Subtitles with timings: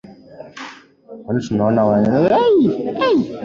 [1.23, 3.39] kwani tunaona watu wenye kubeba sihala